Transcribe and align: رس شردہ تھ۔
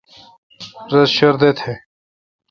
رس 0.91 1.09
شردہ 1.17 1.51
تھ۔ 1.57 1.63